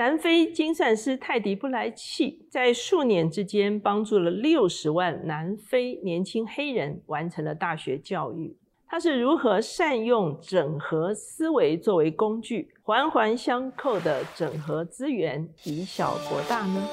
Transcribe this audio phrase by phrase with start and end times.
[0.00, 8.56] 南非精算师泰迪布莱契在数年之间帮助了六十万南非年轻黑人完成了大学教育。
[8.88, 16.88] 他是如何善用整合思维作为工具，环环相扣的整合资源，以小博大呢？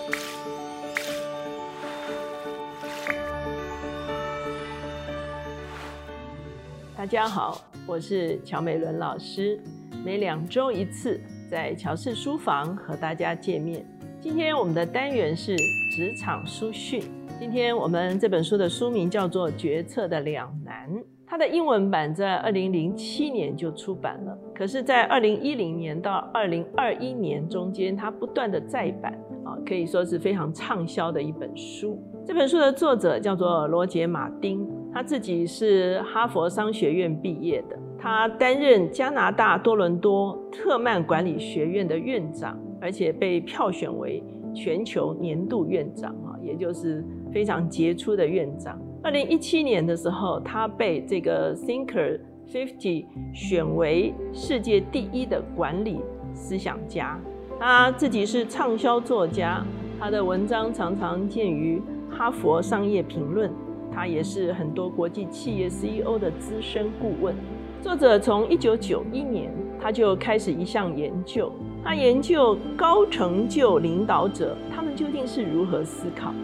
[6.97, 9.57] 大家好，我是乔美伦老师，
[10.03, 11.21] 每两周一次。
[11.49, 13.85] 在乔氏书房和大家见面。
[14.19, 15.55] 今天我们的单元是
[15.91, 17.01] 职场书讯。
[17.39, 20.89] 今天我们这本书的书名叫做《决策的两难》，
[21.25, 29.13] 它的英文版在二零零七年就出版了，可是，在二零一零年到二零二一年中间，它不断的再版
[29.45, 32.01] 啊，可以说是非常畅销的一本书。
[32.25, 37.77] 这本书的作者叫做罗杰·马丁，他自己是哈佛商学院毕业的。
[37.99, 44.23] 他担任加拿大多伦多特曼管理学院的院长，而且被票选为
[44.53, 48.79] 全球年度院长啊，也就是非常杰出的院长。
[49.03, 55.99] 二零一七年的时候，他被这个 Thinker Fifty 选为世界第一的管理
[56.33, 57.19] 思想家。
[57.59, 59.65] 他自己是畅销作家，
[59.99, 63.51] 他的文章常常见于哈佛商业评论。
[63.91, 67.33] 他也是很多国际企业 CEO 的资深顾问。
[67.81, 71.51] 作者从一九九一年他就开始一项研究，
[71.83, 76.35] 他研究高成就领导者他们究竟是如何思考的。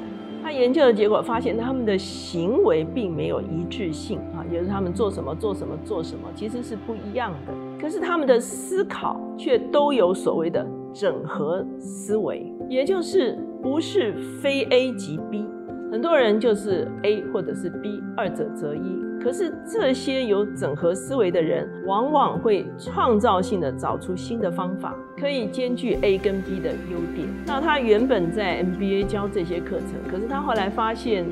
[0.44, 7.54] 他研究的结果发现，他们的行为并没有一致性啊，也就是他们做什么做什么做什么其实是不一样的。
[7.82, 15.46] 可是他们的思考却都有所谓的整合思维，也就是不是非 A 即 B。
[15.94, 19.00] 很多人就是 A 或者是 B，二者择一。
[19.22, 27.28] 可是这些有整合思维的人，往往会创造性的找出新的方法，可以兼具 A 跟 B 的优点。
[27.46, 31.28] 那他原本在 MBA 教这些课程，可是他后来发现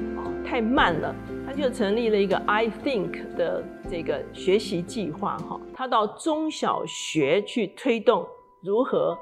[0.46, 5.38] 太慢了，他就成立了一个 I Think 的这个学习计划。
[5.40, 8.28] 哈，他到中小学去推动
[8.62, 9.18] 如何。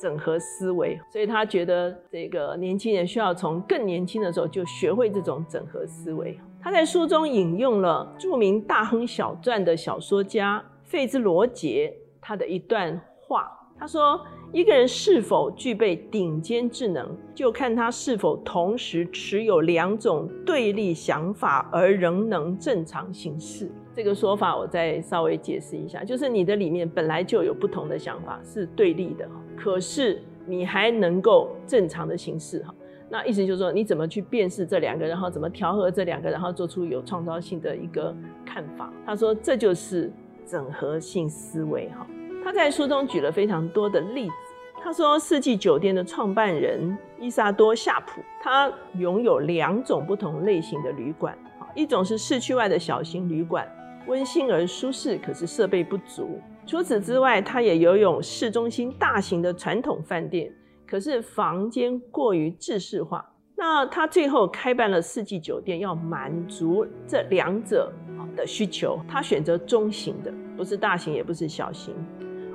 [0.00, 6.38] 整合思维，所以他觉得这个年轻人需要从更年轻的时候就学会这种整合思维。
[6.62, 14.20] 他在书中引用了著名大亨小传的小说家费兹罗杰他的一段话，他说
[14.52, 32.74] ：“一个人是否具备顶尖智能，就看他是否同时持有两种对立想法而仍能正常行事。”这个说法我再稍微解释一下，就是你的里面本来就有不同的想法，是对立的，可是你还能够正常的行事哈。
[33.08, 38.92] 那意思就是说，你怎么去辨识这两个，然后怎么调和这两个，然后做出有创造性的一个看法。
[39.06, 40.10] 他说这就是
[40.44, 42.04] 整合性思维哈。
[42.44, 44.34] 他在书中举了非常多的例子。
[44.82, 51.36] 他说，四季酒店的创办人伊萨多夏普，他拥有两种不同类型的旅馆，
[51.74, 53.68] 一种是市区外的小型旅馆。
[54.06, 56.40] 温馨而舒适，可是设备不足。
[56.66, 60.50] 除此之外，他也游泳市中心大型的传统饭店，
[60.86, 63.24] 可是房间过于制式化。
[63.54, 67.92] 那他最后开办了四季酒店，要满足这两者
[68.34, 68.98] 的需求。
[69.06, 71.94] 他选择中型的，不是大型，也不是小型，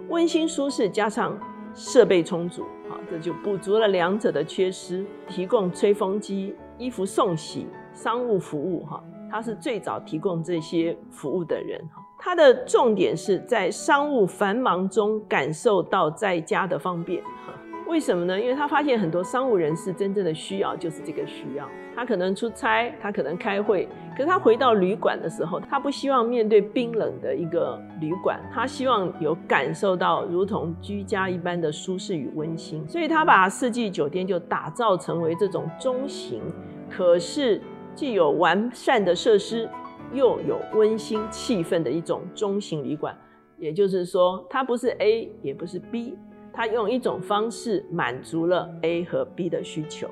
[0.10, 1.38] 温馨舒适加上
[1.74, 5.06] 设备充足，好，这就补足了两者的缺失。
[5.28, 9.04] 提供吹风机、衣服送洗、商务服务，哈。
[9.32, 17.54] 他是最早提供这些服务的人哈，他的重点是在商务繁忙中感受到在家的方便哈。
[17.88, 18.40] 为什么呢？
[18.40, 21.68] 因为他发现很多商务人士真正的需要就是这个需要。
[21.96, 32.88] 他可能出差，他可能开会，可是他回到旅馆的时候，他不希望面对冰冷的一个旅馆，他希望有感受到如同居家一般的舒适与温馨。
[32.88, 36.42] 所以他把四季酒店就打造成为这种中型，
[36.90, 37.62] 可是。
[37.96, 39.70] 既有完善的设施，
[40.12, 43.18] 又有温馨气氛的一种中型旅馆，
[43.58, 46.18] 也就是说，它不是 A，也不是 B，
[46.52, 50.10] 它用一种方式满足了 A 和 B 的需求。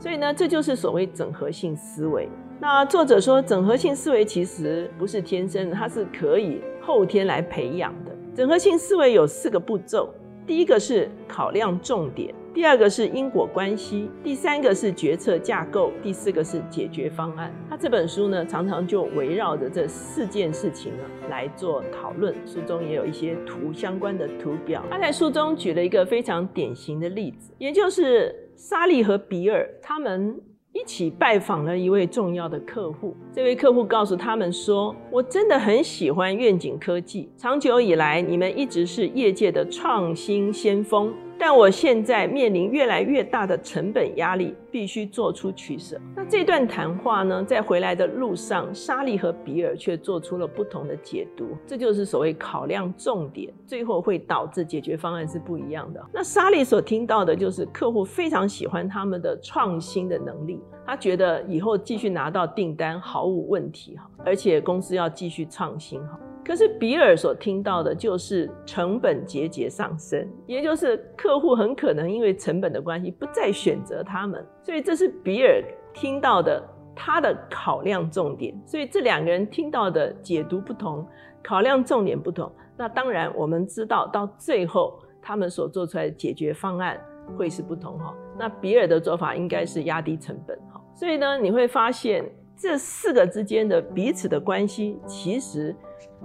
[0.00, 2.26] 所以呢，这就是所谓整合性思维。
[2.58, 8.10] 那作者说，整合性思维其实不是天生的，它是可以后天来培养的。
[8.34, 10.08] 整合性思维有四个步骤，
[10.46, 12.34] 第一个是考量重点。
[12.52, 17.52] 第二个是因果关系，第三个是决策架构，第四个是解决方案。
[17.68, 22.34] 他这本书呢，常常就围绕着这四件事情呢来做讨论。
[22.46, 24.82] 书中也有一些图相关的图表。
[24.90, 30.38] 他在书中举了一个非常典型的例子，也就是莎莉和比尔他们
[30.74, 33.16] 一起拜访了一位重要的客户。
[33.32, 41.10] 这位客户告诉他们说：“我真的很喜欢愿景科技，长久以来你们一直是业界的创新先锋。”
[41.40, 45.98] 但我现在面临越来越大的成本压力，必须做出取舍。
[46.14, 51.56] 那这段谈话呢，在回来的路上，莎莉和比尔却做出了不同的解读。
[51.66, 56.06] 这就是所谓考量重点，最后会导致解决方案是不一样的。
[56.12, 66.20] 那莎莉所听到的就是客户非常喜欢他们的创新的能力，他觉得以后继续拿到订单毫无问题哈，而且公司要继续创新哈。
[66.50, 75.62] 可是比尔所听到的就是成本节节上升，也就是客户很可能因为成本的关系不再选择他们，所以这是比尔
[75.94, 76.60] 听到的
[76.92, 78.52] 他的考量重点。
[78.66, 81.06] 所以这两个人听到的解读不同，
[81.40, 82.50] 考量重点不同。
[82.76, 87.00] 那当然我们知道到最后他们所做出来的解决方案
[87.38, 88.12] 会是不同哈。
[88.36, 90.80] 那比尔的做法应该是压低成本哈。
[90.96, 92.28] 所以呢，你会发现
[92.60, 95.74] 这四个之间的彼此的关系其实。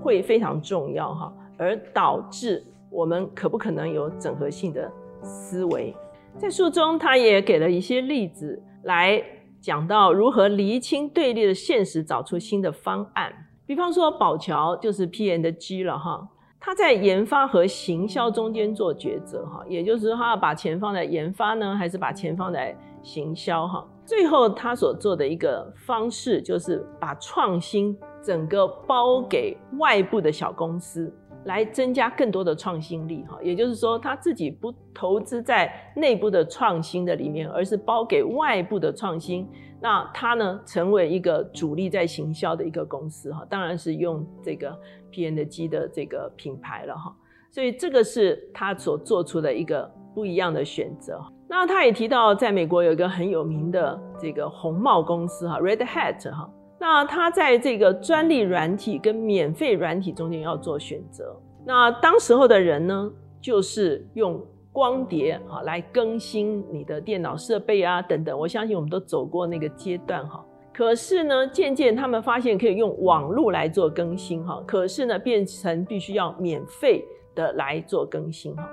[0.02, 4.92] 会非常重要哈，而导致我们可不可能有整合性的
[5.24, 5.96] 思维？
[6.38, 9.24] 在书中，他也给了一些例子来
[9.62, 13.32] 讲到如何厘清对立的现实，找出新的方案。
[13.66, 16.28] 比方说，宝桥就是 P N 的 G 了哈，
[16.66, 23.86] 他在研发和行销中间做抉择哈，也就是说，他要把钱放在研发呢，还是把钱放在行销哈？
[24.04, 27.96] 最后，他所做的一个方式就是把创新。
[28.24, 31.14] 整个包给外部的小公司，
[31.44, 39.48] 来增加更多的创新力哈，也就是说他自己不投资在内部的创新的里面，而是包给外部的创新。
[39.80, 44.76] 那他呢，成为一个主力在行销的一个公司哈，当然是用这个
[45.16, 47.16] P N 的 G 的这个品牌了哈。
[47.50, 51.24] 所以这个是他所做出的一个不一样的选择。
[51.48, 56.50] 那他也提到，在美国有一个很有名的这个红帽公司哈，Red Hat 哈。
[56.78, 61.34] 那他在这个专利软体跟免费软体中间要做选择。
[61.66, 63.10] 那当时候的人呢，
[63.40, 68.38] 就是用光碟啊来更新你的电脑设备啊等等。
[68.38, 70.45] 我相信我们都走过那个阶段哈。
[70.76, 74.62] 可是呢，渐渐他们发现可以用网络来做更新哈。
[74.68, 78.70] 可是呢，变成必须要免费的来做更新哈。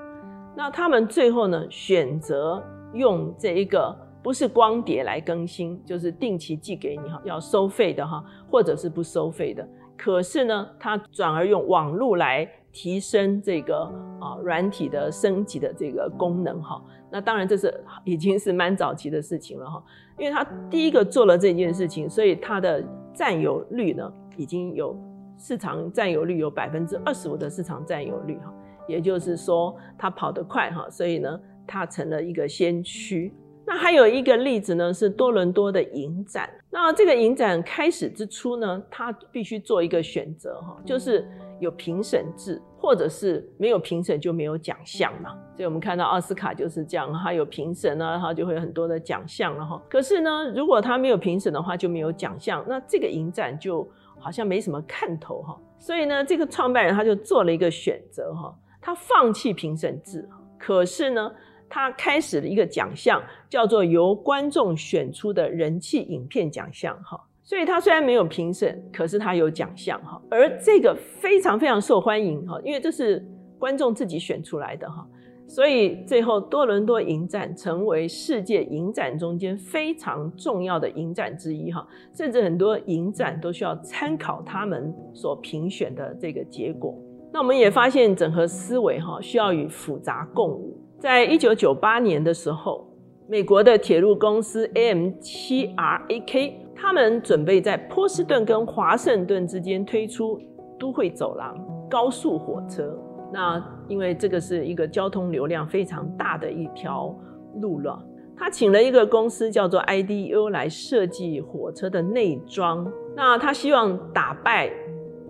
[0.56, 2.62] 那他们最后呢，选择
[2.94, 3.96] 用这一个。
[4.22, 9.68] 不是光碟来更新，就是定期寄给你哈，要收费的哈，或者是不收费的。
[9.96, 13.78] 可是呢，它转而用网络来提升这个
[14.20, 16.80] 啊软体的升级的这个功能哈。
[17.12, 17.72] 那当然这是
[18.04, 19.84] 已经是蛮早期的事情了哈，
[20.18, 22.82] 因为他第一个做了这件事情，所以它的
[23.12, 24.96] 占有率呢已经有
[25.36, 28.50] 市场占有率有百分之二十五的市场占有率哈，
[28.88, 33.30] 也就是说它跑得快哈，所以呢它成了一个先驱。
[33.64, 36.50] 那还有一个例子呢，是多伦多的影展。
[36.68, 41.28] 那这个影展开始之初呢，他必须做一个选择哈，就是
[41.62, 45.30] 有评审制，或者是没有评审就没有奖项嘛。
[45.56, 49.80] 所以我们看到奥斯卡就是这样，它有评审呢，它就会有很多的奖项了哈。
[49.88, 53.88] 可是呢，如果他没有评审的话，就没有奖项，那这个影展就
[54.18, 55.58] 好像没什么看头哈。
[55.78, 61.32] 所以呢，这个创办人他就做了一个选择哈，他放弃评审制，可是呢。
[61.74, 63.18] 他开始了一个奖项，
[63.48, 67.18] 叫做由观众选出的人气影片奖项，哈。
[67.44, 70.22] 所以他虽然没有评审，可是他有奖项，哈。
[70.30, 73.24] 而这个非常非常受欢迎，哈，因为这是
[73.58, 75.06] 观众自己选出来的，哈。
[75.48, 81.86] 所以最后多伦多影展成为世界影展中间非常重要的影展之一，哈。
[82.14, 86.96] 甚至很多影展都需要参考他们所评选的这个结果。
[87.32, 90.78] 那我们也发现整合思维，哈，需要与复杂共舞。
[90.98, 92.86] 在一九九八年的时候，
[93.28, 100.40] 美国的铁路公司 AM7RAK，他们准备在波士顿跟华盛顿之间推出
[100.76, 101.56] 都会走廊
[101.88, 102.92] 高速火车。
[103.32, 107.16] 那因为这个是一个交通流量非常大的一条
[107.60, 107.96] 路了，
[108.36, 112.90] 他请了一个公司叫做 IDU 来设计火车的内装。
[113.14, 114.68] 那他希望打败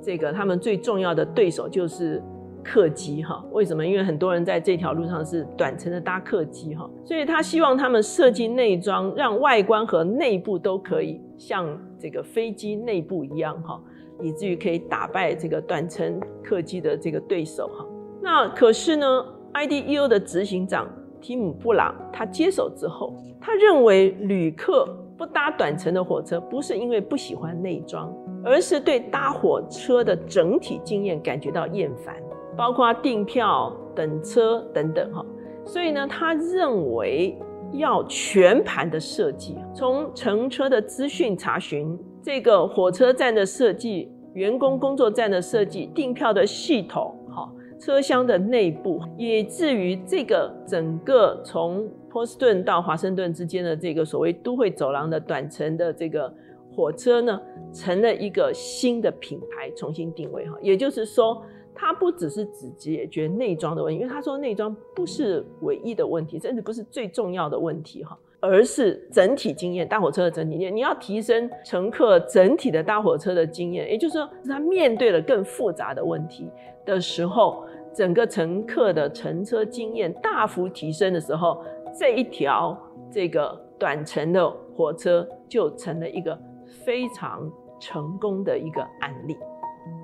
[0.00, 2.22] 这个他们最重要的对手，就是。
[2.64, 3.84] 客机哈，为什么？
[3.84, 11.66] 因为很多人在这条路上是短程的搭客机哈，所以他希望他们设计内装，让外观和内部都可以像
[11.98, 13.80] 这个飞机内部一样哈，
[14.20, 17.84] 以至于可以打败这个短程客机的这个对手哈。
[18.20, 19.06] 那可是呢
[19.52, 20.88] ，IDEO 的执行长
[21.20, 24.86] 提姆布朗他接手之后，他认为旅客
[25.18, 32.14] 不搭短程的火车，不是因为不喜欢内装，而是对搭火车的整体经验感觉到厌烦。
[32.56, 35.26] 包括订票、等车等等哈，
[35.64, 37.36] 所以呢，他认为
[37.72, 56.32] 要全盘的设计，从乘车的资讯查询、这个火车站的设计、员工工作站的设计、订票的系统，哈，车厢的内部，以至于这个整个从波士顿到华盛顿之间的这个所谓都会走廊的短程的这个
[56.74, 57.40] 火车呢，
[57.72, 60.56] 成了一个新的品牌，重新定位哈。
[60.60, 61.42] 也就是说，
[61.74, 68.18] 它不只是只解决内装的问题，因为他说内装不是唯一的问题，甚至不是最重要的问题哈。
[68.44, 76.50] 而是整体经验，大火车的整体经验，你要提升乘客整体的大火车的经验，也就是说，他面对了更复杂的问题
[76.84, 77.64] 的时候，
[77.94, 81.62] 整个乘客的乘车经验大幅提升的时候，
[81.96, 82.76] 这一条
[83.12, 86.36] 这个短程的火车就成了一个
[86.84, 87.48] 非常
[87.78, 89.36] 成功的一个案例。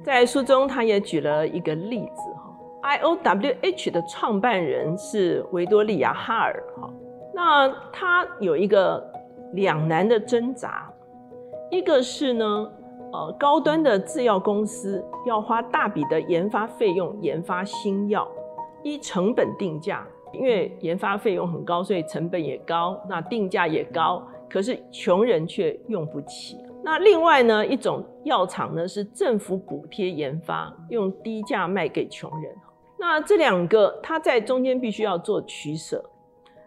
[0.04, 6.90] 在书中，他也举了一个例子哈，I O W H 的创办人是维多利亚哈尔哈。
[7.35, 9.04] 那他有一个
[9.52, 10.90] 两难的挣扎，
[11.70, 12.70] 一个是呢，
[13.12, 18.26] 呃，高端的制药公司要花大笔的研发费用研发新药，
[18.82, 26.58] 依成本定价，因为研发费用很高，所以成本也高，那定价也高，可是穷人却用不起。
[26.88, 32.50] 那另外呢，一种药厂呢是政府补贴研发，用低价卖给穷人。
[32.99, 36.02] 那这两个，他在中间必须要做取舍。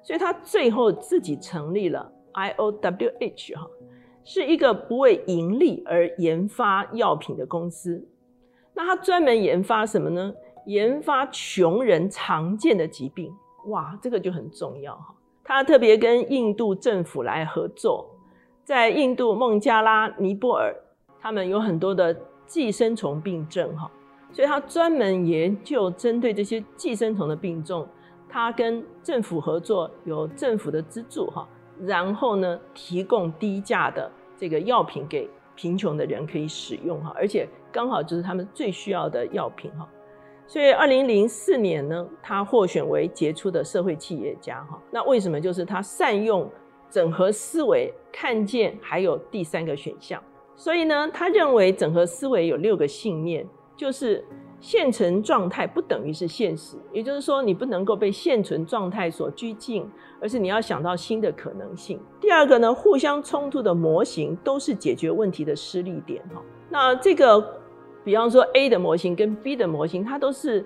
[0.04, 3.68] 所以他最后自己成立了 IOWH 哈，
[4.24, 8.08] 是一个不为盈利而研发药品的公司。
[8.76, 10.32] 那他专门研发什么呢？
[10.68, 13.34] 研发穷人常见的疾病。
[13.70, 15.16] 哇，这个就很重要哈。
[15.44, 18.08] 他特别跟印度政府来合作，
[18.64, 20.76] 在印度孟加拉、尼泊尔，
[21.20, 22.16] 他们有很多的
[22.46, 23.90] 寄生虫病症哈，
[24.32, 27.88] 所以他专门研究针对这些寄生虫的病症。
[28.30, 31.46] 他跟政府合作，有政府的资助哈，
[31.82, 39.86] 然后呢，提供低价的这个药品给贫穷的人可以使用哈，而且刚好就是他们最需要的药品哈。
[40.48, 44.80] 所以二零零四年呢，他获选为杰出的社会企业家哈。
[44.92, 45.40] 那为什么？
[45.40, 46.50] 就是他善用
[46.92, 50.22] 整合思维，看见还有第三个选项。
[50.56, 54.24] 所以呢，他认为整合思维有六个信念，就是。
[54.64, 59.84] 现存状态不等于是现实，也就是说，你不能够被现存状态所拘禁，
[60.22, 62.00] 而是你要想到新的可能性。
[62.20, 66.44] 第二个呢，互相冲突的模型都是解决问题的失力点哈。
[66.70, 67.44] 那这个，
[68.04, 70.64] 比方说 A 的模型跟 B 的模型，它都是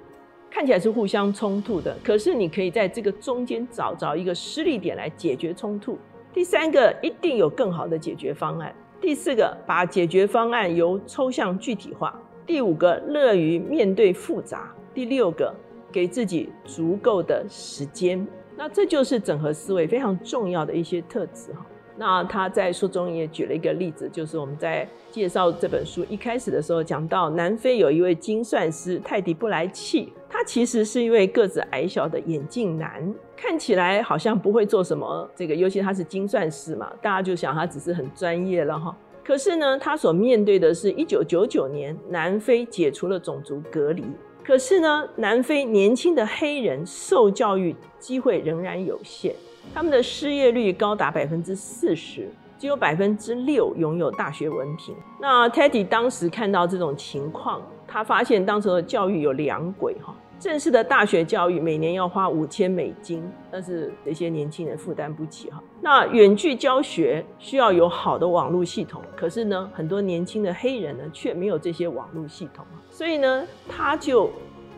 [0.51, 5.97] 看起来是互相冲突的，可是你可以在这个中间找着一个失力点来解决冲突。
[6.35, 8.75] 第三个，一定有更好的解决方案。
[8.99, 12.21] 第四个，把解决方案由抽象具体化。
[12.45, 14.57] 第五个，乐于面对复杂；
[14.93, 15.55] 第六个，
[15.93, 18.27] 给自己足够的时间。
[18.57, 21.65] 那这就是整合思维非常重要的一些特质哈。
[21.95, 38.95] 那他在书中也举了一个例子，就是我们在介绍这本书一开始的时候讲到，南非有一位精算师泰迪布莱契，他其实是一位个子矮小的眼镜男，看起来好像不会做什么这个，尤其他是精算师嘛，大家就想他只是很专业了哈。
[39.23, 44.03] 可是呢，他所面对的是一九九九年南非解除了种族隔离。
[44.43, 49.33] 可是呢，南非年轻的黑人受教育机会仍然有限，
[49.73, 52.29] 他们的失业率高达百分之四十，
[52.59, 54.95] 只有百分之六拥有大学文凭。
[55.19, 60.15] 那 Teddy 当时看到这种情况，他发现当时的教育有两轨哈。
[60.37, 65.63] 正式的大学教育每年要花五千美金，但是这些年轻人负担不起哈。
[65.81, 74.29] 那远距教学需要有好的网络系统，可是呢，很多年轻的黑人呢却没有这些网络系统所以呢，他就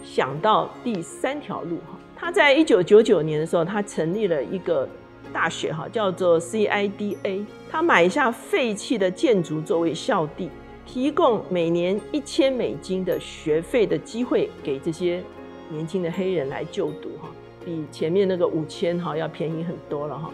[0.03, 1.97] 想到第三条路哈。
[2.15, 4.87] 他在一九九九年的时候，他成立了一个
[5.33, 7.43] 大学哈，叫做 CIDA。
[7.69, 10.49] 他买下废弃的建筑作为校地，
[10.87, 15.21] 提供每年一千美金的学费的机会给这些。
[15.69, 17.27] 年轻的黑人来就读哈，
[17.65, 20.31] 比前面那个五千哈要便宜很多了哈。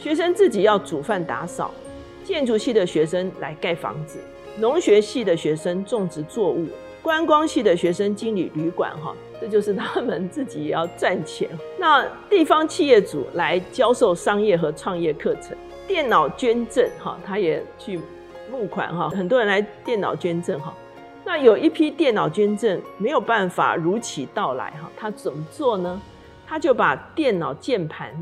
[0.00, 1.70] 学生自己要煮饭打扫，
[2.24, 4.18] 建筑系的学生来盖房子，
[4.58, 6.66] 农学系的学生种植作物，
[7.02, 11.46] 观光系的学生经理旅馆哈，这就是他们自己也要赚钱。
[11.78, 15.54] 那地方企业主来教授商业和创业课程，
[15.86, 18.00] 电脑捐赠哈，他也去
[18.50, 20.74] 募款哈，很多人来电脑捐赠哈。
[21.24, 26.00] 那有一批电脑捐赠没有办法如期到来哈，他怎么做呢？
[26.46, 28.14] 他就把电脑键盘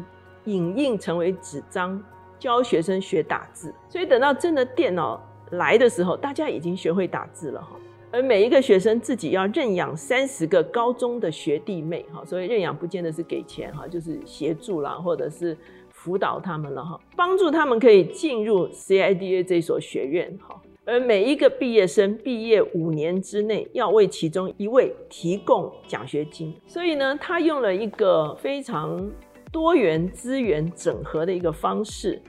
[0.44, 2.00] 影印成为纸张，
[2.38, 3.74] 教学生学打字。
[3.88, 7.70] 所以等到真的电脑来的时候，大家已经学会打字了哈。
[8.12, 15.56] 而每一个学生自己要认养三十个高中的学弟妹哈，所以认养不见得是给钱哈，就是协助啦，或者是
[16.02, 20.60] 辅导他们了哈，帮助他们可以进入 CIDA 这所学院哈。
[20.84, 29.08] 而每一个毕业生毕业五年之内要为其中一位提供奖学金，所以呢，他用了一个非常
[29.52, 32.20] 多元资源整合的一个方式，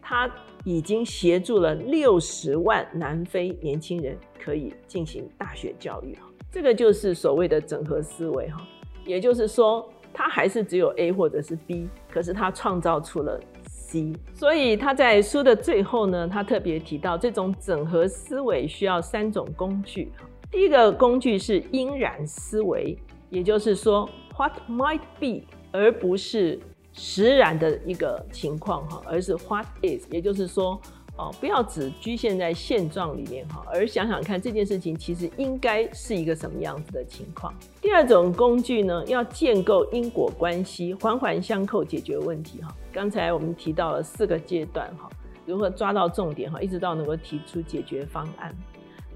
[0.00, 0.30] 他
[0.64, 8.66] 已经协助了六十万南非年轻人可以进行大学教育哈，这个就是所谓的整合思维哈，
[9.04, 9.86] 也就是说，
[10.18, 13.40] 他还是只有 A 或者是 B，可是他创造出了。
[13.68, 20.10] C，所以他在书的最后呢，他特别提到这种整合思维需要三种工具。
[20.50, 22.98] 第一个工具是因然思维，
[23.30, 26.58] 也就是说 What might be，而不是
[26.92, 30.80] 实然的一个情况哈，而是 What is，也就是说。
[31.18, 37.52] 哦，不要只局限在现状里面哈，而想想看这件事情其实应该是一个什么样子的情况。
[37.82, 42.72] 第二种工具呢，要建构因果关系，环环相扣解决问题哈。
[42.92, 45.10] 刚才我们提到了四个阶段哈，
[45.44, 48.54] 如何抓到重点哈，一直到能够提出解决方案。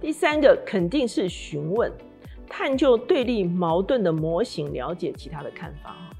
[0.00, 1.92] 第三个肯定是询问，
[2.49, 6.11] 探究对立矛盾的模型，了解其他的看法哈。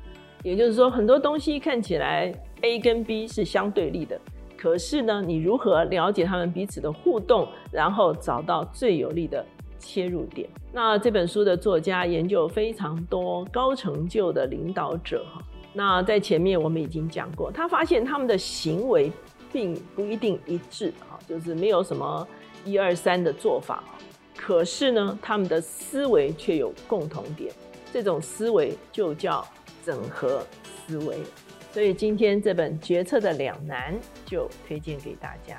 [0.45, 4.21] 也就是说，很多东西看起来 A 跟 B 是相对立的。
[4.63, 9.45] 可是呢，你如何了解他们彼此的互动，然后找到最有利的
[9.77, 10.49] 切入点？
[10.73, 15.43] 那这本书的作家研究非常多高成就的领导者哈。
[15.73, 19.11] 那在前面我们已经讲过，他发现他们的行为
[19.53, 22.25] 并不一定一致哈，就是没有什么
[22.65, 23.83] 一二三的做法。
[24.37, 27.53] 可是呢，他们的思维却有共同点，
[27.93, 29.45] 这种思维就叫
[29.85, 31.19] 整合思维。
[31.73, 33.95] 所以今天这本《决策的两难》
[34.27, 35.59] 就推荐给大家。